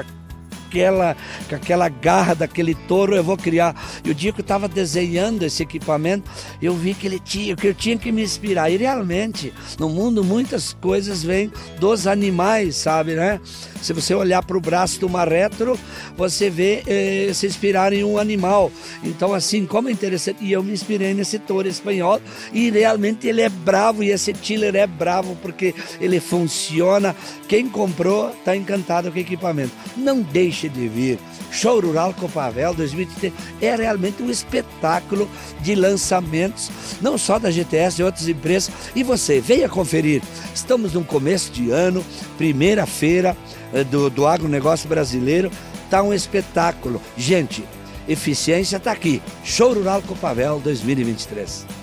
aquela, 0.69 1.17
com 1.49 1.55
aquela 1.55 1.89
garra 1.89 2.35
daquele 2.35 2.75
touro 2.75 3.15
eu 3.15 3.23
vou 3.23 3.35
criar. 3.35 3.75
E 4.03 4.11
o 4.11 4.15
dia 4.15 4.31
que 4.31 4.39
eu 4.39 4.43
estava 4.43 4.67
desenhando 4.67 5.43
esse 5.43 5.63
equipamento, 5.63 6.29
eu 6.61 6.73
vi 6.73 6.93
que 6.93 7.07
ele 7.07 7.19
tinha, 7.19 7.55
que 7.55 7.67
eu 7.67 7.73
tinha 7.73 7.97
que 7.97 8.11
me 8.11 8.21
inspirar. 8.21 8.69
E 8.69 8.77
realmente, 8.77 9.51
no 9.79 9.89
mundo 9.89 10.23
muitas 10.23 10.73
coisas 10.73 11.23
vêm 11.23 11.51
dos 11.79 12.05
animais, 12.05 12.75
sabe, 12.75 13.15
né? 13.15 13.39
Se 13.81 13.93
você 13.93 14.13
olhar 14.13 14.43
para 14.43 14.57
o 14.57 14.61
braço 14.61 14.99
do 14.99 15.09
marretro, 15.09 15.79
você 16.15 16.49
vê 16.49 16.83
eh, 16.85 17.31
se 17.33 17.47
inspirar 17.47 17.93
em 17.93 18.03
um 18.03 18.17
animal. 18.17 18.71
Então, 19.03 19.33
assim, 19.33 19.65
como 19.65 19.87
é 19.87 19.91
interessante. 19.91 20.43
E 20.43 20.51
eu 20.51 20.61
me 20.61 20.73
inspirei 20.73 21.13
nesse 21.13 21.39
touro 21.39 21.67
espanhol 21.67 22.21
e 22.53 22.69
realmente 22.69 23.27
ele 23.27 23.41
é 23.41 23.49
bravo 23.49 24.03
e 24.03 24.11
esse 24.11 24.33
tiller 24.33 24.75
é 24.75 24.85
bravo 24.85 25.37
porque 25.41 25.73
ele 25.99 26.19
funciona. 26.19 27.15
Quem 27.47 27.69
comprou 27.69 28.31
está 28.31 28.55
encantado 28.55 29.09
com 29.09 29.17
o 29.17 29.21
equipamento. 29.21 29.71
Não 29.95 30.21
deixe 30.21 30.58
de 30.67 30.87
vir. 30.87 31.19
Show 31.51 31.79
Rural 31.79 32.13
Copavel 32.13 32.73
2023 32.73 33.33
é 33.61 33.75
realmente 33.75 34.21
um 34.21 34.29
espetáculo 34.29 35.29
de 35.61 35.75
lançamentos, 35.75 36.69
não 37.01 37.17
só 37.17 37.39
da 37.39 37.51
GTS 37.51 38.01
e 38.01 38.03
outras 38.03 38.27
empresas. 38.27 38.73
E 38.95 39.03
você, 39.03 39.39
venha 39.39 39.69
conferir. 39.69 40.21
Estamos 40.53 40.93
no 40.93 41.03
começo 41.03 41.51
de 41.51 41.71
ano, 41.71 42.03
primeira 42.37 42.85
feira 42.85 43.37
eh, 43.73 43.83
do, 43.83 44.09
do 44.09 44.27
agronegócio 44.27 44.89
brasileiro. 44.89 45.51
Está 45.85 46.03
um 46.03 46.13
espetáculo. 46.13 47.01
Gente, 47.15 47.63
eficiência 48.07 48.77
está 48.77 48.91
aqui. 48.91 49.21
Show 49.43 49.73
Rural 49.73 50.01
Copavel 50.01 50.59
2023. 50.59 51.78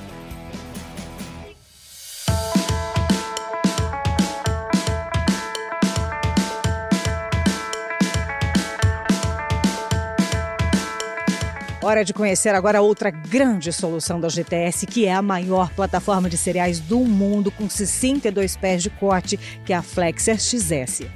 Hora 11.97 12.05
de 12.05 12.13
conhecer 12.13 12.55
agora 12.55 12.83
outra 12.83 13.11
grande 13.11 13.73
solução 13.73 14.21
da 14.21 14.29
GTS, 14.29 14.87
que 14.87 15.07
é 15.07 15.15
a 15.15 15.23
maior 15.23 15.71
plataforma 15.71 16.29
de 16.29 16.37
cereais 16.37 16.79
do 16.79 16.99
mundo, 16.99 17.51
com 17.51 17.71
62 17.71 18.55
pés 18.55 18.83
de 18.83 18.91
corte, 18.91 19.39
que 19.65 19.73
é 19.73 19.77
a 19.77 19.81
Flexer 19.81 20.39
XS. 20.39 21.07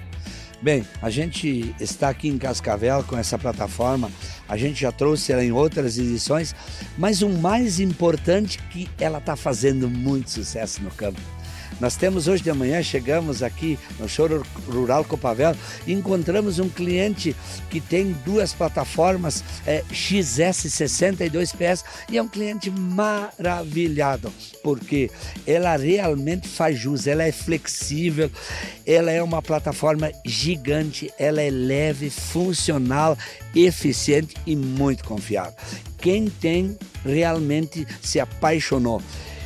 Bem, 0.62 0.82
a 1.02 1.10
gente 1.10 1.75
está 1.78 2.08
aqui 2.08 2.28
em 2.28 2.38
Cascavel 2.38 3.04
com 3.04 3.14
essa 3.14 3.38
plataforma, 3.38 4.10
a 4.49 4.56
gente 4.56 4.80
já 4.80 4.90
trouxe 4.90 5.34
ela 5.34 5.44
em 5.44 5.52
outras 5.52 5.99
edições, 5.99 6.54
mas 6.96 7.20
o 7.20 7.28
mais 7.28 7.78
importante 7.78 8.58
é 8.58 8.72
que 8.72 8.90
ela 8.99 9.18
está 9.18 9.37
fazendo 9.37 9.87
muito 9.87 10.30
sucesso 10.30 10.82
no 10.82 10.90
campo. 10.92 11.20
Nós 11.78 11.96
temos 11.96 12.28
hoje 12.28 12.42
de 12.42 12.52
manhã, 12.52 12.82
chegamos 12.82 13.42
aqui 13.42 13.78
no 13.98 14.08
Show 14.08 14.28
Rural 14.66 15.04
Copavel 15.04 15.54
e 15.86 15.92
encontramos 15.92 16.58
um 16.58 16.68
cliente 16.68 17.34
que 17.70 17.80
tem 17.80 18.12
duas 18.24 18.52
plataformas 18.52 19.44
é, 19.66 19.82
XS 19.92 20.72
62 20.72 21.52
PS 21.52 21.84
e 22.10 22.18
é 22.18 22.22
um 22.22 22.28
cliente 22.28 22.70
maravilhado, 22.70 24.32
porque 24.62 25.10
ela 25.46 25.76
realmente 25.76 26.48
faz 26.48 26.78
jus, 26.78 27.06
ela 27.06 27.22
é 27.22 27.32
flexível, 27.32 28.30
ela 28.86 29.10
é 29.10 29.22
uma 29.22 29.40
plataforma 29.40 30.10
gigante, 30.24 31.10
ela 31.18 31.40
é 31.40 31.50
leve, 31.50 32.10
funcional, 32.10 33.16
eficiente 33.54 34.34
e 34.46 34.56
muito 34.56 35.04
confiável. 35.04 35.54
Quem 35.98 36.28
tem 36.28 36.78
realmente 37.04 37.86
se 38.02 38.18
apaixonou. 38.18 39.02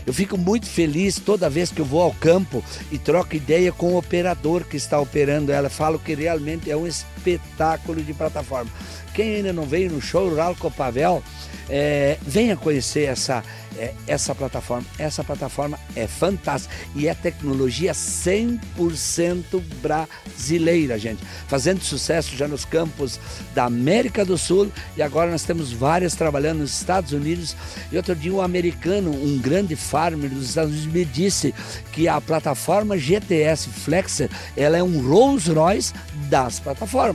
Eu 0.06 0.12
fico 0.12 0.37
muito 0.37 0.66
feliz 0.66 1.18
toda 1.18 1.49
vez 1.49 1.70
que 1.70 1.80
eu 1.80 1.84
vou 1.84 2.02
ao 2.02 2.12
campo 2.12 2.62
e 2.92 2.99
troco 2.99 3.37
ideia 3.37 3.73
com 3.73 3.92
o 3.92 3.96
operador 3.96 4.64
que 4.64 4.76
está 4.76 4.99
operando 4.99 5.50
ela. 5.50 5.70
Falo 5.70 5.99
que 5.99 6.14
realmente 6.14 6.70
é 6.70 6.76
um 6.76 6.87
espetáculo 7.24 8.02
de 8.02 8.12
plataforma. 8.12 8.70
Quem 9.14 9.36
ainda 9.36 9.52
não 9.52 9.64
veio 9.64 9.90
no 9.90 10.00
show 10.00 10.28
Rural 10.28 10.54
Copavel, 10.56 11.22
é, 11.68 12.18
venha 12.22 12.56
conhecer 12.56 13.04
essa 13.04 13.42
é, 13.76 13.92
essa 14.06 14.34
plataforma. 14.34 14.86
Essa 14.98 15.24
plataforma 15.24 15.78
é 15.96 16.06
fantástica 16.06 16.72
e 16.94 17.08
é 17.08 17.14
tecnologia 17.14 17.92
100% 17.92 19.60
brasileira, 19.82 20.98
gente. 20.98 21.22
Fazendo 21.48 21.82
sucesso 21.82 22.36
já 22.36 22.46
nos 22.46 22.64
campos 22.64 23.18
da 23.54 23.64
América 23.64 24.24
do 24.24 24.38
Sul 24.38 24.70
e 24.96 25.02
agora 25.02 25.30
nós 25.30 25.42
temos 25.42 25.72
várias 25.72 26.14
trabalhando 26.14 26.60
nos 26.60 26.72
Estados 26.72 27.12
Unidos. 27.12 27.56
E 27.90 27.96
outro 27.96 28.14
dia 28.14 28.32
um 28.32 28.40
americano, 28.40 29.10
um 29.10 29.38
grande 29.38 29.74
farmer 29.76 30.30
dos 30.30 30.50
Estados 30.50 30.72
Unidos 30.72 30.92
me 30.92 31.04
disse 31.04 31.54
que 31.92 32.06
a 32.06 32.20
plataforma 32.20 32.96
GTS 32.96 33.68
Flexer, 33.68 34.30
ela 34.56 34.76
é 34.76 34.82
um 34.82 35.00
Rolls 35.06 35.50
Royce 35.50 35.92
das 36.28 36.60
plataformas. 36.60 37.13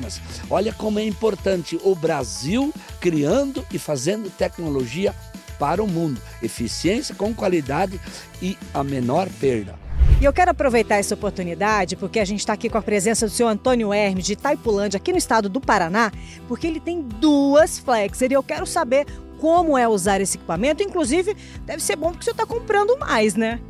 Olha 0.50 0.74
como 0.74 1.00
é 1.00 1.06
importante 1.06 1.80
o 1.84 1.96
Brasil 1.96 2.74
criando 3.00 3.66
e 3.72 3.80
fazendo 3.80 4.30
tecnologia 4.30 5.14
para 5.58 5.84
o 5.84 5.88
mundo. 5.88 6.22
Eficiência 6.42 7.14
com 7.14 7.34
qualidade 7.34 8.00
e 8.42 8.58
a 8.74 8.84
menor 8.84 9.28
perda. 9.40 9.76
E 10.22 10.26
eu 10.26 10.34
quero 10.34 10.52
aproveitar 10.52 10.98
essa 10.98 11.14
oportunidade, 11.14 11.96
porque 11.96 12.20
a 12.20 12.26
gente 12.26 12.40
está 12.40 12.52
aqui 12.52 12.70
com 12.70 12.78
a 12.78 12.82
presença 12.82 13.26
do 13.26 13.32
senhor 13.32 13.50
Antônio 13.50 13.94
Hermes, 13.94 14.26
de 14.26 14.36
Taipulândia, 14.36 14.98
aqui 14.98 15.14
no 15.14 15.18
estado 15.18 15.48
do 15.48 15.62
Paraná, 15.62 16.12
porque 16.46 16.68
ele 16.68 16.80
tem 16.80 17.02
duas 17.02 17.80
Flexer 17.80 18.30
e 18.30 18.34
eu 18.34 18.44
quero 18.44 18.66
saber 18.66 19.06
como 19.40 19.78
é 19.78 19.88
usar 19.88 20.20
esse 20.20 20.38
equipamento. 20.38 20.84
Inclusive, 20.84 21.36
deve 21.66 21.82
ser 21.82 21.96
bom 21.96 22.10
porque 22.10 22.22
o 22.22 22.24
senhor 22.26 22.34
está 22.34 22.46
comprando 22.46 22.98
mais, 23.00 23.36
né? 23.36 23.62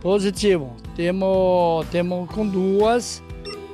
Positivo. 0.00 0.76
Temos, 0.94 1.84
temos 1.88 2.30
com 2.30 2.46
duas 2.46 3.20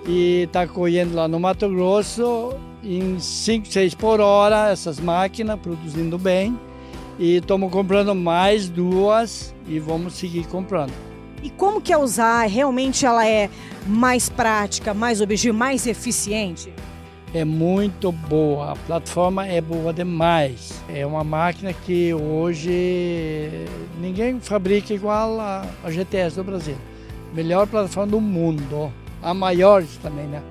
e 0.06 0.42
está 0.42 0.66
colhendo 0.66 1.14
lá 1.14 1.28
no 1.28 1.38
Mato 1.38 1.68
Grosso 1.68 2.54
em 2.82 3.18
5, 3.18 3.68
6 3.68 3.94
por 3.94 4.21
hora 4.21 4.71
essas 4.71 4.99
máquinas, 4.99 5.59
produzindo 5.61 6.18
bem. 6.18 6.59
E 7.18 7.37
estamos 7.37 7.71
comprando 7.71 8.14
mais 8.14 8.68
duas 8.68 9.54
e 9.66 9.78
vamos 9.78 10.14
seguir 10.14 10.47
comprando. 10.47 10.92
E 11.42 11.50
como 11.50 11.80
que 11.80 11.92
é 11.92 11.99
usar? 11.99 12.49
Realmente 12.49 13.04
ela 13.04 13.26
é 13.26 13.50
mais 13.87 14.28
prática, 14.28 14.94
mais 14.94 15.21
objetiva, 15.21 15.56
mais 15.56 15.87
eficiente? 15.87 16.73
É 17.35 17.44
muito 17.44 18.12
boa, 18.12 18.73
a 18.73 18.76
plataforma 18.76 19.47
é 19.47 19.61
boa 19.61 19.92
demais. 19.92 20.82
É 20.88 21.06
uma 21.06 21.25
máquina 21.25 21.73
que 21.73 22.12
hoje 22.12 23.66
ninguém 24.00 24.38
fabrica 24.38 24.92
igual 24.92 25.40
a, 25.40 25.66
a 25.82 25.90
GTS 25.90 26.37
do 26.37 26.44
Brasil. 26.44 26.76
Melhor 27.35 27.66
plataforma 27.66 28.11
do 28.11 28.21
mundo, 28.21 28.92
a 29.22 29.32
maior 29.32 29.84
também, 30.02 30.26
né? 30.26 30.42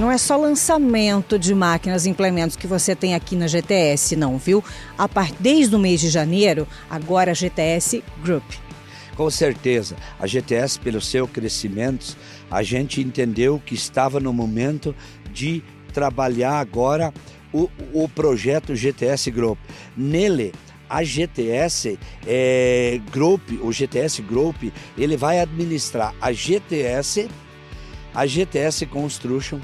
não 0.00 0.10
é 0.10 0.16
só 0.16 0.34
lançamento 0.34 1.38
de 1.38 1.54
máquinas 1.54 2.06
e 2.06 2.08
implementos 2.08 2.56
que 2.56 2.66
você 2.66 2.96
tem 2.96 3.14
aqui 3.14 3.36
na 3.36 3.46
GTS, 3.46 4.16
não, 4.16 4.38
viu? 4.38 4.64
A 4.96 5.06
part... 5.06 5.34
Desde 5.38 5.76
o 5.76 5.78
mês 5.78 6.00
de 6.00 6.08
janeiro, 6.08 6.66
agora 6.88 7.32
a 7.32 7.34
GTS 7.34 8.02
Group. 8.24 8.42
Com 9.14 9.28
certeza, 9.28 9.96
a 10.18 10.26
GTS, 10.26 10.80
pelo 10.80 11.02
seu 11.02 11.28
crescimento, 11.28 12.16
a 12.50 12.62
gente 12.62 13.02
entendeu 13.02 13.60
que 13.64 13.74
estava 13.74 14.18
no 14.18 14.32
momento 14.32 14.96
de 15.30 15.62
trabalhar 15.92 16.58
agora 16.58 17.12
o, 17.52 17.68
o 17.92 18.08
projeto 18.08 18.74
GTS 18.74 19.30
Group. 19.30 19.58
Nele, 19.94 20.54
a 20.90 21.04
GTS 21.04 21.96
é, 22.26 23.00
Group, 23.12 23.52
o 23.62 23.72
GTS 23.72 24.20
Group, 24.22 24.64
ele 24.98 25.16
vai 25.16 25.38
administrar 25.38 26.12
a 26.20 26.32
GTS, 26.32 27.28
a 28.12 28.26
GTS 28.26 28.84
Construction, 28.86 29.60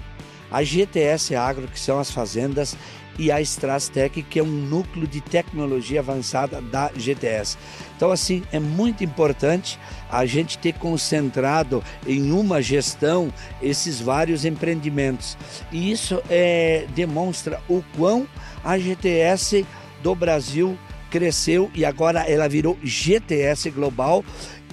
a 0.51 0.63
GTS 0.63 1.35
Agro, 1.35 1.67
que 1.67 1.81
são 1.81 1.99
as 1.99 2.13
fazendas, 2.13 2.77
e 3.19 3.33
a 3.33 3.41
Strastec, 3.41 4.23
que 4.23 4.39
é 4.39 4.43
um 4.43 4.47
núcleo 4.47 5.07
de 5.07 5.21
tecnologia 5.21 6.01
avançada 6.01 6.61
da 6.61 6.91
GTS. 6.95 7.57
Então, 7.97 8.11
assim, 8.13 8.43
é 8.53 8.61
muito 8.61 9.03
importante 9.03 9.79
a 10.11 10.27
gente 10.27 10.59
ter 10.59 10.75
concentrado 10.75 11.83
em 12.07 12.31
uma 12.31 12.61
gestão 12.61 13.33
esses 13.63 14.01
vários 14.01 14.45
empreendimentos. 14.45 15.37
E 15.73 15.91
isso 15.91 16.23
é, 16.29 16.87
demonstra 16.95 17.61
o 17.69 17.83
quão 17.97 18.29
a 18.63 18.79
GTS 18.79 19.67
do 20.03 20.15
Brasil 20.15 20.79
cresceu 21.17 21.71
e 21.75 21.83
agora 21.83 22.21
ela 22.31 22.47
virou 22.47 22.77
GTS 22.85 23.71
Global. 23.71 24.23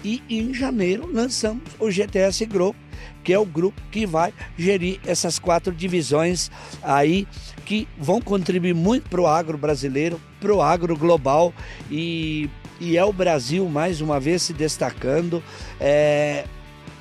E 0.04 0.22
em 0.30 0.54
janeiro 0.54 1.10
lançamos 1.10 1.64
o 1.80 1.90
GTS 1.90 2.46
Group, 2.46 2.76
que 3.24 3.32
é 3.32 3.40
o 3.40 3.46
grupo 3.46 3.82
que 3.90 4.06
vai 4.06 4.34
gerir 4.58 5.00
essas 5.06 5.40
quatro 5.40 5.74
divisões 5.74 6.52
aí 6.82 7.26
que 7.66 7.88
vão 7.98 8.20
contribuir 8.20 8.76
muito 8.76 9.10
para 9.10 9.22
o 9.22 9.28
agro 9.28 9.58
brasileiro, 9.58 10.20
para 10.42 10.54
o 10.54 10.62
agro 10.62 10.98
global 10.98 11.54
e, 11.90 12.50
e 12.82 12.98
é 12.98 13.06
o 13.06 13.14
Brasil 13.14 13.66
mais 13.70 14.02
uma 14.02 14.20
vez 14.20 14.42
se 14.42 14.52
destacando. 14.52 15.42
É, 15.80 16.44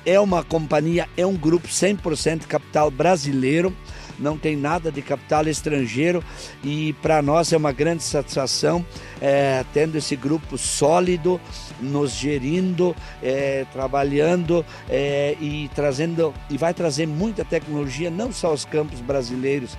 é 0.05 0.17
uma 0.17 0.41
companhia, 0.41 1.09
é 1.17 1.25
um 1.25 1.35
grupo 1.35 1.67
100% 1.67 2.45
capital 2.47 2.89
brasileiro 2.89 3.75
não 4.19 4.37
tem 4.37 4.55
nada 4.55 4.91
de 4.91 5.01
capital 5.01 5.47
estrangeiro 5.47 6.23
e 6.63 6.93
para 7.01 7.21
nós 7.21 7.51
é 7.51 7.57
uma 7.57 7.71
grande 7.71 8.03
satisfação 8.03 8.85
é, 9.21 9.63
tendo 9.73 9.97
esse 9.97 10.15
grupo 10.15 10.57
sólido, 10.57 11.39
nos 11.79 12.11
gerindo, 12.11 12.95
é, 13.21 13.65
trabalhando 13.71 14.65
é, 14.89 15.35
e 15.39 15.69
trazendo 15.73 16.33
e 16.49 16.57
vai 16.57 16.73
trazer 16.73 17.07
muita 17.07 17.43
tecnologia 17.45 18.09
não 18.09 18.31
só 18.31 18.47
aos 18.47 18.65
campos 18.65 18.99
brasileiros, 18.99 19.77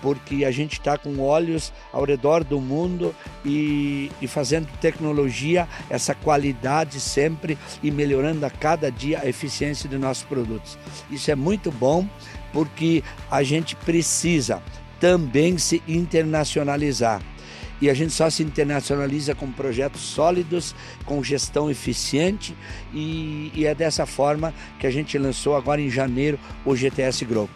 porque 0.00 0.44
a 0.44 0.50
gente 0.50 0.74
está 0.74 0.96
com 0.96 1.18
olhos 1.20 1.72
ao 1.92 2.04
redor 2.04 2.44
do 2.44 2.60
mundo 2.60 3.14
e, 3.44 4.10
e 4.20 4.26
fazendo 4.26 4.66
tecnologia, 4.80 5.68
essa 5.90 6.14
qualidade 6.14 7.00
sempre 7.00 7.58
e 7.82 7.90
melhorando 7.90 8.44
a 8.44 8.50
cada 8.50 8.90
dia 8.90 9.20
a 9.22 9.28
eficiência 9.28 9.88
de 9.88 9.98
nossos 9.98 10.24
produtos. 10.24 10.78
Isso 11.10 11.30
é 11.30 11.34
muito 11.34 11.70
bom 11.70 12.06
porque 12.56 13.04
a 13.30 13.42
gente 13.42 13.76
precisa 13.76 14.62
também 14.98 15.58
se 15.58 15.82
internacionalizar. 15.86 17.20
E 17.82 17.90
a 17.90 17.92
gente 17.92 18.14
só 18.14 18.30
se 18.30 18.42
internacionaliza 18.42 19.34
com 19.34 19.52
projetos 19.52 20.00
sólidos, 20.00 20.74
com 21.04 21.22
gestão 21.22 21.70
eficiente, 21.70 22.56
e, 22.94 23.52
e 23.54 23.66
é 23.66 23.74
dessa 23.74 24.06
forma 24.06 24.54
que 24.80 24.86
a 24.86 24.90
gente 24.90 25.18
lançou 25.18 25.54
agora 25.54 25.82
em 25.82 25.90
janeiro 25.90 26.38
o 26.64 26.74
GTS 26.74 27.26
Group. 27.26 27.50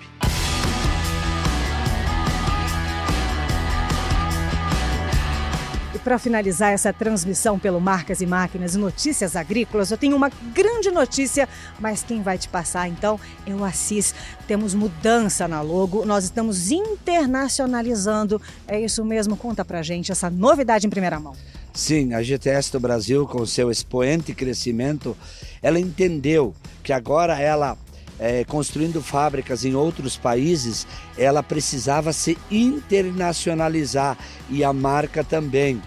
Para 6.00 6.18
finalizar 6.18 6.72
essa 6.72 6.92
transmissão 6.92 7.58
pelo 7.58 7.80
Marcas 7.80 8.20
e 8.20 8.26
Máquinas 8.26 8.74
e 8.74 8.78
Notícias 8.78 9.36
Agrícolas, 9.36 9.90
eu 9.90 9.98
tenho 9.98 10.16
uma 10.16 10.30
grande 10.54 10.90
notícia, 10.90 11.48
mas 11.78 12.02
quem 12.02 12.22
vai 12.22 12.38
te 12.38 12.48
passar 12.48 12.88
então 12.88 13.18
é 13.46 13.54
o 13.54 13.64
Assis. 13.64 14.14
Temos 14.46 14.74
mudança 14.74 15.46
na 15.46 15.60
logo, 15.60 16.04
nós 16.04 16.24
estamos 16.24 16.70
internacionalizando. 16.70 18.40
É 18.66 18.80
isso 18.80 19.04
mesmo? 19.04 19.36
Conta 19.36 19.64
pra 19.64 19.82
gente 19.82 20.10
essa 20.10 20.30
novidade 20.30 20.86
em 20.86 20.90
primeira 20.90 21.20
mão. 21.20 21.34
Sim, 21.72 22.14
a 22.14 22.22
GTS 22.22 22.72
do 22.72 22.80
Brasil, 22.80 23.26
com 23.26 23.46
seu 23.46 23.70
expoente 23.70 24.34
crescimento, 24.34 25.16
ela 25.62 25.78
entendeu 25.78 26.54
que 26.82 26.92
agora 26.92 27.38
ela 27.38 27.78
é, 28.20 28.44
construindo 28.44 29.00
fábricas 29.00 29.64
em 29.64 29.74
outros 29.74 30.16
países, 30.16 30.86
ela 31.16 31.42
precisava 31.42 32.12
se 32.12 32.36
internacionalizar 32.50 34.18
e 34.50 34.62
a 34.62 34.72
marca 34.72 35.24
também. 35.24 35.80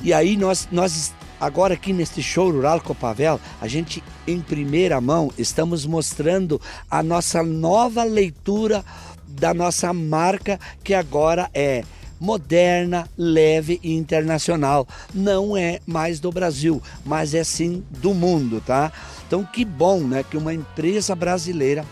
E 0.00 0.12
aí 0.12 0.36
nós, 0.36 0.68
nós 0.70 1.12
agora 1.40 1.74
aqui 1.74 1.92
neste 1.92 2.22
show 2.22 2.50
rural 2.50 2.80
Copavel, 2.80 3.40
a 3.60 3.68
gente 3.68 4.02
em 4.26 4.40
primeira 4.40 5.00
mão 5.00 5.30
estamos 5.38 5.86
mostrando 5.86 6.60
a 6.90 7.02
nossa 7.02 7.42
nova 7.42 8.02
leitura 8.04 8.84
da 9.26 9.52
nossa 9.52 9.92
marca 9.92 10.58
que 10.82 10.94
agora 10.94 11.50
é 11.52 11.84
moderna, 12.20 13.08
leve 13.18 13.80
e 13.82 13.92
internacional. 13.92 14.86
Não 15.12 15.56
é 15.56 15.80
mais 15.86 16.20
do 16.20 16.30
Brasil, 16.30 16.82
mas 17.04 17.34
é 17.34 17.44
sim 17.44 17.84
do 17.90 18.14
mundo, 18.14 18.62
tá? 18.64 18.92
Então 19.26 19.44
que 19.44 19.64
bom, 19.64 20.00
né, 20.00 20.24
que 20.28 20.36
uma 20.36 20.54
empresa 20.54 21.14
brasileira 21.14 21.84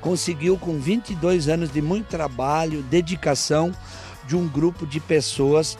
conseguiu 0.00 0.56
com 0.56 0.78
22 0.78 1.48
anos 1.48 1.72
de 1.72 1.82
muito 1.82 2.06
trabalho, 2.06 2.82
dedicação 2.82 3.72
de 4.26 4.36
um 4.36 4.48
grupo 4.48 4.86
de 4.86 4.98
pessoas 4.98 5.78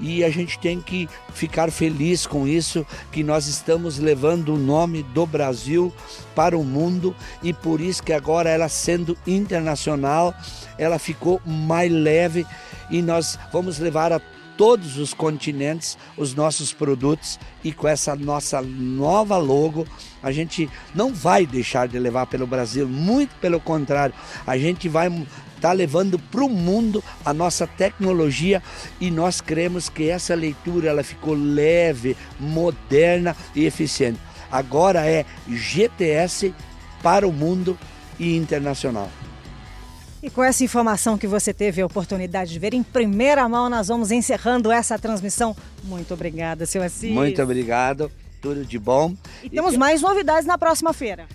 e 0.00 0.24
a 0.24 0.30
gente 0.30 0.58
tem 0.58 0.80
que 0.80 1.08
ficar 1.32 1.70
feliz 1.70 2.26
com 2.26 2.46
isso, 2.46 2.86
que 3.12 3.22
nós 3.22 3.46
estamos 3.46 3.98
levando 3.98 4.54
o 4.54 4.58
nome 4.58 5.02
do 5.02 5.26
Brasil 5.26 5.92
para 6.34 6.56
o 6.58 6.64
mundo 6.64 7.14
e 7.42 7.52
por 7.52 7.80
isso 7.80 8.02
que 8.02 8.12
agora 8.12 8.50
ela 8.50 8.68
sendo 8.68 9.16
internacional, 9.26 10.34
ela 10.76 10.98
ficou 10.98 11.40
mais 11.44 11.90
leve 11.90 12.46
e 12.90 13.00
nós 13.02 13.38
vamos 13.52 13.78
levar 13.78 14.12
a 14.12 14.20
todos 14.56 14.98
os 14.98 15.12
continentes 15.12 15.98
os 16.16 16.34
nossos 16.34 16.72
produtos 16.72 17.38
e 17.62 17.72
com 17.72 17.88
essa 17.88 18.14
nossa 18.14 18.62
nova 18.62 19.36
logo 19.36 19.86
a 20.22 20.30
gente 20.32 20.70
não 20.94 21.12
vai 21.12 21.44
deixar 21.44 21.88
de 21.88 21.98
levar 21.98 22.26
pelo 22.26 22.46
Brasil, 22.46 22.88
muito 22.88 23.34
pelo 23.36 23.60
contrário, 23.60 24.14
a 24.46 24.56
gente 24.56 24.88
vai 24.88 25.10
estar 25.64 25.70
tá 25.70 25.72
levando 25.72 26.18
para 26.18 26.44
o 26.44 26.48
mundo 26.48 27.02
a 27.24 27.32
nossa 27.32 27.66
tecnologia 27.66 28.62
e 29.00 29.10
nós 29.10 29.40
cremos 29.40 29.88
que 29.88 30.10
essa 30.10 30.34
leitura 30.34 30.90
ela 30.90 31.02
ficou 31.02 31.34
leve, 31.34 32.14
moderna 32.38 33.34
e 33.54 33.64
eficiente. 33.64 34.20
Agora 34.52 35.06
é 35.06 35.24
GTS 35.48 36.54
para 37.02 37.26
o 37.26 37.32
mundo 37.32 37.78
e 38.20 38.36
internacional. 38.36 39.08
E 40.22 40.30
com 40.30 40.42
essa 40.42 40.64
informação 40.64 41.18
que 41.18 41.26
você 41.26 41.52
teve 41.52 41.82
a 41.82 41.86
oportunidade 41.86 42.50
de 42.52 42.58
ver 42.58 42.72
em 42.72 42.82
primeira 42.82 43.46
mão, 43.48 43.68
nós 43.68 43.88
vamos 43.88 44.10
encerrando 44.10 44.70
essa 44.70 44.98
transmissão. 44.98 45.56
Muito 45.82 46.14
obrigada, 46.14 46.66
seu 46.66 46.82
Assis. 46.82 47.10
Muito 47.10 47.42
obrigado, 47.42 48.10
tudo 48.40 48.64
de 48.64 48.78
bom. 48.78 49.14
E 49.42 49.50
temos 49.50 49.76
mais 49.76 50.00
novidades 50.00 50.46
na 50.46 50.56
próxima 50.56 50.92
feira. 50.92 51.26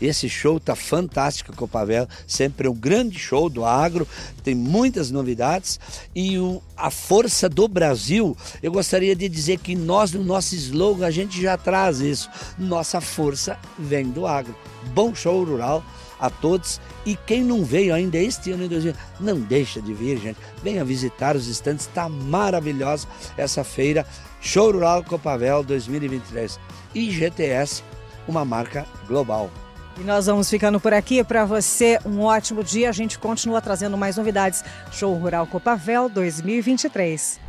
Esse 0.00 0.28
show 0.28 0.58
tá 0.58 0.74
fantástico 0.74 1.54
com 1.54 1.64
o 1.64 1.68
Pavel, 1.68 2.08
sempre 2.26 2.66
é 2.66 2.70
um 2.70 2.74
grande 2.74 3.18
show 3.18 3.48
do 3.48 3.64
agro, 3.64 4.06
tem 4.42 4.54
muitas 4.54 5.10
novidades 5.10 5.78
e 6.14 6.38
o, 6.38 6.62
a 6.76 6.90
força 6.90 7.48
do 7.48 7.68
Brasil, 7.68 8.36
eu 8.62 8.72
gostaria 8.72 9.14
de 9.14 9.28
dizer 9.28 9.58
que 9.58 9.74
nós 9.74 10.12
no 10.12 10.24
nosso 10.24 10.54
slogan 10.54 11.06
a 11.06 11.10
gente 11.10 11.40
já 11.40 11.56
traz 11.56 12.00
isso. 12.00 12.28
Nossa 12.58 13.00
força 13.00 13.58
vem 13.78 14.10
do 14.10 14.26
agro. 14.26 14.54
Bom 14.94 15.14
show 15.14 15.44
rural 15.44 15.84
a 16.22 16.30
todos. 16.30 16.80
E 17.04 17.16
quem 17.16 17.42
não 17.42 17.64
veio 17.64 17.92
ainda 17.92 18.16
este 18.16 18.52
ano 18.52 18.64
em 18.64 18.68
2000, 18.68 18.94
não 19.18 19.40
deixa 19.40 19.82
de 19.82 19.92
vir, 19.92 20.18
gente. 20.18 20.38
Venha 20.62 20.84
visitar 20.84 21.34
os 21.34 21.48
estantes, 21.48 21.86
está 21.86 22.08
maravilhosa 22.08 23.08
essa 23.36 23.64
feira. 23.64 24.06
Show 24.40 24.70
Rural 24.70 25.02
Copavel 25.02 25.64
2023. 25.64 26.58
E 26.94 27.10
GTS, 27.10 27.82
uma 28.28 28.44
marca 28.44 28.86
global. 29.08 29.50
E 30.00 30.04
nós 30.04 30.26
vamos 30.26 30.48
ficando 30.48 30.80
por 30.80 30.92
aqui. 30.92 31.22
Para 31.22 31.44
você, 31.44 31.98
um 32.04 32.20
ótimo 32.20 32.64
dia. 32.64 32.88
A 32.88 32.92
gente 32.92 33.18
continua 33.18 33.60
trazendo 33.60 33.96
mais 33.96 34.16
novidades. 34.16 34.64
Show 34.90 35.14
Rural 35.14 35.46
Copavel 35.46 36.08
2023. 36.08 37.40